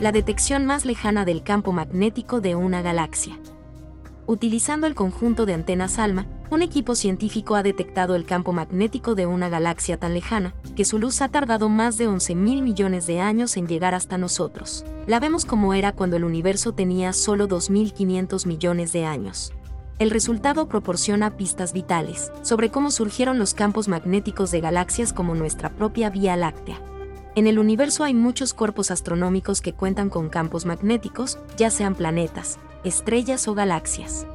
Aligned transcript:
la 0.00 0.12
detección 0.12 0.64
más 0.64 0.84
lejana 0.84 1.24
del 1.24 1.42
campo 1.42 1.72
magnético 1.72 2.40
de 2.40 2.54
una 2.54 2.82
galaxia. 2.82 3.36
Utilizando 4.26 4.86
el 4.86 4.94
conjunto 4.94 5.44
de 5.44 5.54
antenas 5.54 5.98
ALMA, 5.98 6.26
un 6.50 6.62
equipo 6.62 6.94
científico 6.94 7.56
ha 7.56 7.64
detectado 7.64 8.14
el 8.14 8.24
campo 8.24 8.52
magnético 8.52 9.16
de 9.16 9.26
una 9.26 9.48
galaxia 9.48 9.98
tan 9.98 10.14
lejana, 10.14 10.54
que 10.76 10.84
su 10.84 10.98
luz 10.98 11.20
ha 11.20 11.28
tardado 11.28 11.68
más 11.68 11.98
de 11.98 12.06
11 12.06 12.36
mil 12.36 12.62
millones 12.62 13.06
de 13.08 13.20
años 13.20 13.56
en 13.56 13.66
llegar 13.66 13.94
hasta 13.94 14.18
nosotros. 14.18 14.84
La 15.08 15.18
vemos 15.18 15.44
como 15.44 15.74
era 15.74 15.92
cuando 15.92 16.16
el 16.16 16.24
universo 16.24 16.72
tenía 16.72 17.12
solo 17.12 17.48
2.500 17.48 18.46
millones 18.46 18.92
de 18.92 19.04
años. 19.04 19.52
El 19.98 20.10
resultado 20.10 20.68
proporciona 20.68 21.36
pistas 21.36 21.72
vitales 21.72 22.30
sobre 22.42 22.70
cómo 22.70 22.92
surgieron 22.92 23.38
los 23.38 23.52
campos 23.52 23.88
magnéticos 23.88 24.52
de 24.52 24.60
galaxias 24.60 25.12
como 25.12 25.34
nuestra 25.34 25.70
propia 25.70 26.08
Vía 26.08 26.36
Láctea. 26.36 26.80
En 27.38 27.46
el 27.46 27.60
universo 27.60 28.02
hay 28.02 28.14
muchos 28.14 28.52
cuerpos 28.52 28.90
astronómicos 28.90 29.60
que 29.60 29.72
cuentan 29.72 30.10
con 30.10 30.28
campos 30.28 30.66
magnéticos, 30.66 31.38
ya 31.56 31.70
sean 31.70 31.94
planetas, 31.94 32.58
estrellas 32.82 33.46
o 33.46 33.54
galaxias. 33.54 34.26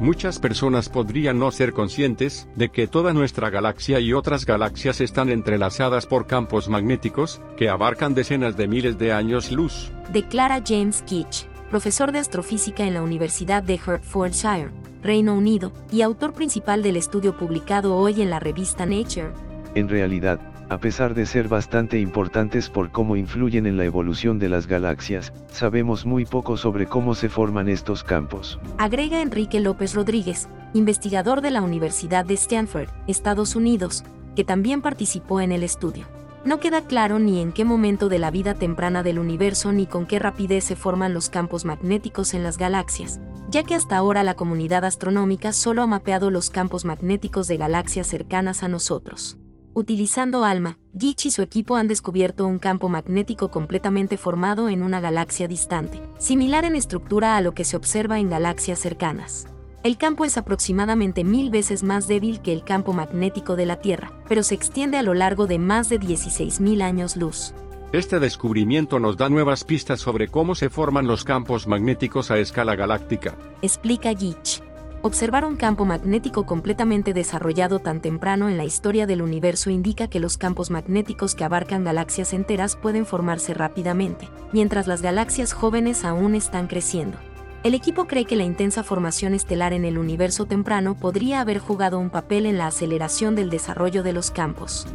Muchas 0.00 0.40
personas 0.40 0.88
podrían 0.88 1.38
no 1.38 1.52
ser 1.52 1.72
conscientes 1.72 2.48
de 2.56 2.70
que 2.70 2.88
toda 2.88 3.12
nuestra 3.12 3.48
galaxia 3.48 4.00
y 4.00 4.12
otras 4.12 4.44
galaxias 4.44 5.00
están 5.00 5.28
entrelazadas 5.28 6.06
por 6.06 6.26
campos 6.26 6.68
magnéticos 6.68 7.40
que 7.56 7.68
abarcan 7.68 8.16
decenas 8.16 8.56
de 8.56 8.66
miles 8.66 8.98
de 8.98 9.12
años 9.12 9.52
luz. 9.52 9.92
Declara 10.12 10.60
James 10.66 11.02
Kitch, 11.02 11.46
profesor 11.70 12.10
de 12.10 12.18
astrofísica 12.18 12.82
en 12.82 12.94
la 12.94 13.04
Universidad 13.04 13.62
de 13.62 13.76
Hertfordshire, 13.76 14.70
Reino 15.00 15.34
Unido, 15.34 15.70
y 15.92 16.02
autor 16.02 16.32
principal 16.32 16.82
del 16.82 16.96
estudio 16.96 17.36
publicado 17.36 17.94
hoy 17.94 18.20
en 18.20 18.30
la 18.30 18.40
revista 18.40 18.84
Nature. 18.84 19.30
En 19.76 19.88
realidad, 19.88 20.40
a 20.70 20.78
pesar 20.78 21.14
de 21.14 21.26
ser 21.26 21.48
bastante 21.48 21.98
importantes 21.98 22.68
por 22.68 22.90
cómo 22.90 23.16
influyen 23.16 23.66
en 23.66 23.76
la 23.76 23.84
evolución 23.84 24.38
de 24.38 24.48
las 24.48 24.66
galaxias, 24.66 25.32
sabemos 25.48 26.04
muy 26.04 26.26
poco 26.26 26.56
sobre 26.56 26.86
cómo 26.86 27.14
se 27.14 27.28
forman 27.28 27.68
estos 27.68 28.04
campos. 28.04 28.58
Agrega 28.76 29.22
Enrique 29.22 29.60
López 29.60 29.94
Rodríguez, 29.94 30.48
investigador 30.74 31.40
de 31.40 31.50
la 31.50 31.62
Universidad 31.62 32.24
de 32.24 32.34
Stanford, 32.34 32.88
Estados 33.06 33.56
Unidos, 33.56 34.04
que 34.36 34.44
también 34.44 34.82
participó 34.82 35.40
en 35.40 35.52
el 35.52 35.62
estudio. 35.62 36.06
No 36.44 36.60
queda 36.60 36.82
claro 36.82 37.18
ni 37.18 37.40
en 37.40 37.52
qué 37.52 37.64
momento 37.64 38.08
de 38.08 38.18
la 38.18 38.30
vida 38.30 38.54
temprana 38.54 39.02
del 39.02 39.18
universo 39.18 39.72
ni 39.72 39.86
con 39.86 40.06
qué 40.06 40.18
rapidez 40.18 40.64
se 40.64 40.76
forman 40.76 41.12
los 41.12 41.30
campos 41.30 41.64
magnéticos 41.64 42.34
en 42.34 42.42
las 42.42 42.58
galaxias, 42.58 43.20
ya 43.50 43.64
que 43.64 43.74
hasta 43.74 43.96
ahora 43.96 44.22
la 44.22 44.34
comunidad 44.34 44.84
astronómica 44.84 45.52
solo 45.52 45.82
ha 45.82 45.86
mapeado 45.86 46.30
los 46.30 46.50
campos 46.50 46.84
magnéticos 46.84 47.48
de 47.48 47.56
galaxias 47.56 48.06
cercanas 48.06 48.62
a 48.62 48.68
nosotros. 48.68 49.38
Utilizando 49.78 50.44
ALMA, 50.44 50.76
Gitch 50.98 51.26
y 51.26 51.30
su 51.30 51.40
equipo 51.40 51.76
han 51.76 51.86
descubierto 51.86 52.48
un 52.48 52.58
campo 52.58 52.88
magnético 52.88 53.52
completamente 53.52 54.16
formado 54.16 54.68
en 54.68 54.82
una 54.82 54.98
galaxia 54.98 55.46
distante, 55.46 56.02
similar 56.18 56.64
en 56.64 56.74
estructura 56.74 57.36
a 57.36 57.40
lo 57.42 57.54
que 57.54 57.62
se 57.62 57.76
observa 57.76 58.18
en 58.18 58.28
galaxias 58.28 58.80
cercanas. 58.80 59.46
El 59.84 59.96
campo 59.96 60.24
es 60.24 60.36
aproximadamente 60.36 61.22
mil 61.22 61.50
veces 61.50 61.84
más 61.84 62.08
débil 62.08 62.42
que 62.42 62.52
el 62.52 62.64
campo 62.64 62.92
magnético 62.92 63.54
de 63.54 63.66
la 63.66 63.76
Tierra, 63.76 64.10
pero 64.28 64.42
se 64.42 64.56
extiende 64.56 64.96
a 64.96 65.04
lo 65.04 65.14
largo 65.14 65.46
de 65.46 65.60
más 65.60 65.88
de 65.88 66.00
16.000 66.00 66.82
años 66.82 67.14
luz. 67.14 67.54
Este 67.92 68.18
descubrimiento 68.18 68.98
nos 68.98 69.16
da 69.16 69.28
nuevas 69.28 69.62
pistas 69.62 70.00
sobre 70.00 70.26
cómo 70.26 70.56
se 70.56 70.70
forman 70.70 71.06
los 71.06 71.22
campos 71.22 71.68
magnéticos 71.68 72.32
a 72.32 72.38
escala 72.38 72.74
galáctica. 72.74 73.38
Explica 73.62 74.12
Gitch. 74.12 74.60
Observar 75.00 75.44
un 75.44 75.54
campo 75.54 75.84
magnético 75.84 76.44
completamente 76.44 77.14
desarrollado 77.14 77.78
tan 77.78 78.00
temprano 78.00 78.48
en 78.48 78.56
la 78.56 78.64
historia 78.64 79.06
del 79.06 79.22
universo 79.22 79.70
indica 79.70 80.08
que 80.08 80.18
los 80.18 80.36
campos 80.36 80.70
magnéticos 80.70 81.36
que 81.36 81.44
abarcan 81.44 81.84
galaxias 81.84 82.32
enteras 82.32 82.74
pueden 82.74 83.06
formarse 83.06 83.54
rápidamente, 83.54 84.28
mientras 84.52 84.88
las 84.88 85.00
galaxias 85.00 85.52
jóvenes 85.52 86.04
aún 86.04 86.34
están 86.34 86.66
creciendo. 86.66 87.16
El 87.62 87.74
equipo 87.74 88.06
cree 88.06 88.24
que 88.24 88.34
la 88.34 88.42
intensa 88.42 88.82
formación 88.82 89.34
estelar 89.34 89.72
en 89.72 89.84
el 89.84 89.98
universo 89.98 90.46
temprano 90.46 90.96
podría 90.96 91.40
haber 91.42 91.60
jugado 91.60 92.00
un 92.00 92.10
papel 92.10 92.44
en 92.44 92.58
la 92.58 92.66
aceleración 92.66 93.36
del 93.36 93.50
desarrollo 93.50 94.02
de 94.02 94.12
los 94.12 94.32
campos. 94.32 94.86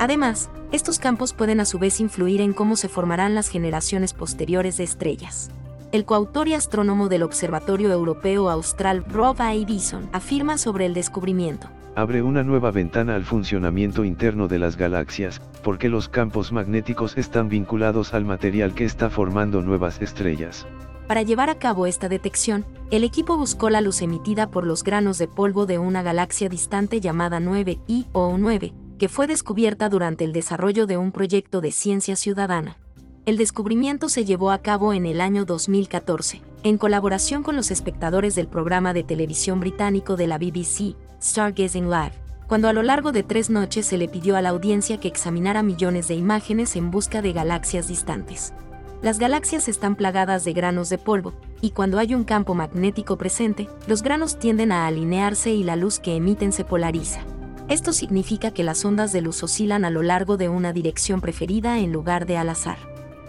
Además, 0.00 0.50
estos 0.72 0.98
campos 0.98 1.34
pueden 1.34 1.60
a 1.60 1.66
su 1.66 1.78
vez 1.78 2.00
influir 2.00 2.40
en 2.40 2.52
cómo 2.52 2.74
se 2.74 2.88
formarán 2.88 3.36
las 3.36 3.48
generaciones 3.48 4.12
posteriores 4.12 4.76
de 4.76 4.84
estrellas. 4.84 5.50
El 5.92 6.06
coautor 6.06 6.48
y 6.48 6.54
astrónomo 6.54 7.10
del 7.10 7.22
Observatorio 7.22 7.92
Europeo 7.92 8.48
Austral 8.48 9.04
Rob 9.04 9.36
A. 9.42 9.52
Bison 9.52 10.08
afirma 10.12 10.56
sobre 10.56 10.86
el 10.86 10.94
descubrimiento. 10.94 11.68
Abre 11.94 12.22
una 12.22 12.42
nueva 12.42 12.70
ventana 12.70 13.14
al 13.14 13.24
funcionamiento 13.24 14.02
interno 14.02 14.48
de 14.48 14.58
las 14.58 14.78
galaxias, 14.78 15.42
porque 15.62 15.90
los 15.90 16.08
campos 16.08 16.50
magnéticos 16.50 17.18
están 17.18 17.50
vinculados 17.50 18.14
al 18.14 18.24
material 18.24 18.72
que 18.72 18.86
está 18.86 19.10
formando 19.10 19.60
nuevas 19.60 20.00
estrellas. 20.00 20.66
Para 21.08 21.20
llevar 21.20 21.50
a 21.50 21.58
cabo 21.58 21.86
esta 21.86 22.08
detección, 22.08 22.64
el 22.90 23.04
equipo 23.04 23.36
buscó 23.36 23.68
la 23.68 23.82
luz 23.82 24.00
emitida 24.00 24.50
por 24.50 24.66
los 24.66 24.84
granos 24.84 25.18
de 25.18 25.28
polvo 25.28 25.66
de 25.66 25.78
una 25.78 26.02
galaxia 26.02 26.48
distante 26.48 27.02
llamada 27.02 27.38
9I 27.38 28.06
o 28.12 28.38
9, 28.38 28.72
que 28.98 29.10
fue 29.10 29.26
descubierta 29.26 29.90
durante 29.90 30.24
el 30.24 30.32
desarrollo 30.32 30.86
de 30.86 30.96
un 30.96 31.12
proyecto 31.12 31.60
de 31.60 31.70
ciencia 31.70 32.16
ciudadana. 32.16 32.78
El 33.24 33.36
descubrimiento 33.36 34.08
se 34.08 34.24
llevó 34.24 34.50
a 34.50 34.58
cabo 34.58 34.92
en 34.92 35.06
el 35.06 35.20
año 35.20 35.44
2014, 35.44 36.42
en 36.64 36.76
colaboración 36.76 37.44
con 37.44 37.54
los 37.54 37.70
espectadores 37.70 38.34
del 38.34 38.48
programa 38.48 38.92
de 38.94 39.04
televisión 39.04 39.60
británico 39.60 40.16
de 40.16 40.26
la 40.26 40.38
BBC, 40.38 40.96
Stargazing 41.22 41.88
Live, 41.88 42.14
cuando 42.48 42.66
a 42.66 42.72
lo 42.72 42.82
largo 42.82 43.12
de 43.12 43.22
tres 43.22 43.48
noches 43.48 43.86
se 43.86 43.96
le 43.96 44.08
pidió 44.08 44.34
a 44.34 44.42
la 44.42 44.48
audiencia 44.48 44.98
que 44.98 45.06
examinara 45.06 45.62
millones 45.62 46.08
de 46.08 46.14
imágenes 46.14 46.74
en 46.74 46.90
busca 46.90 47.22
de 47.22 47.32
galaxias 47.32 47.86
distantes. 47.86 48.54
Las 49.02 49.20
galaxias 49.20 49.68
están 49.68 49.94
plagadas 49.94 50.44
de 50.44 50.52
granos 50.52 50.88
de 50.88 50.98
polvo, 50.98 51.32
y 51.60 51.70
cuando 51.70 52.00
hay 52.00 52.16
un 52.16 52.24
campo 52.24 52.56
magnético 52.56 53.18
presente, 53.18 53.68
los 53.86 54.02
granos 54.02 54.40
tienden 54.40 54.72
a 54.72 54.88
alinearse 54.88 55.52
y 55.52 55.62
la 55.62 55.76
luz 55.76 56.00
que 56.00 56.16
emiten 56.16 56.50
se 56.50 56.64
polariza. 56.64 57.20
Esto 57.68 57.92
significa 57.92 58.50
que 58.50 58.64
las 58.64 58.84
ondas 58.84 59.12
de 59.12 59.20
luz 59.20 59.44
oscilan 59.44 59.84
a 59.84 59.90
lo 59.90 60.02
largo 60.02 60.36
de 60.36 60.48
una 60.48 60.72
dirección 60.72 61.20
preferida 61.20 61.78
en 61.78 61.92
lugar 61.92 62.26
de 62.26 62.36
al 62.36 62.48
azar 62.48 62.78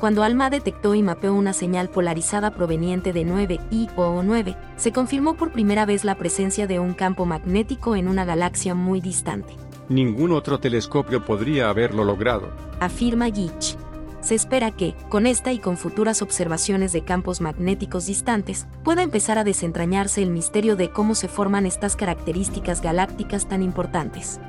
cuando 0.03 0.23
ALMA 0.23 0.49
detectó 0.49 0.95
y 0.95 1.01
mapeó 1.01 1.33
una 1.33 1.53
señal 1.53 1.87
polarizada 1.87 2.51
proveniente 2.51 3.13
de 3.13 3.25
9I 3.25 3.89
o 3.95 4.21
9, 4.21 4.57
se 4.75 4.91
confirmó 4.91 5.35
por 5.35 5.53
primera 5.53 5.85
vez 5.85 6.03
la 6.03 6.15
presencia 6.15 6.67
de 6.67 6.77
un 6.77 6.93
campo 6.93 7.25
magnético 7.25 7.95
en 7.95 8.09
una 8.09 8.25
galaxia 8.25 8.75
muy 8.75 8.99
distante. 8.99 9.55
Ningún 9.87 10.33
otro 10.33 10.59
telescopio 10.59 11.23
podría 11.23 11.69
haberlo 11.69 12.03
logrado, 12.03 12.51
afirma 12.81 13.27
Gitch. 13.27 13.77
Se 14.19 14.35
espera 14.35 14.71
que, 14.71 14.93
con 15.07 15.25
esta 15.25 15.53
y 15.53 15.59
con 15.59 15.77
futuras 15.77 16.21
observaciones 16.21 16.91
de 16.91 17.05
campos 17.05 17.39
magnéticos 17.39 18.05
distantes, 18.05 18.67
pueda 18.83 19.03
empezar 19.03 19.37
a 19.37 19.45
desentrañarse 19.45 20.21
el 20.21 20.31
misterio 20.31 20.75
de 20.75 20.89
cómo 20.89 21.15
se 21.15 21.29
forman 21.29 21.65
estas 21.65 21.95
características 21.95 22.81
galácticas 22.81 23.47
tan 23.47 23.63
importantes. 23.63 24.41